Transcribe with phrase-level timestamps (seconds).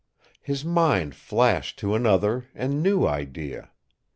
[0.41, 3.69] His mind flashed to another and new idea.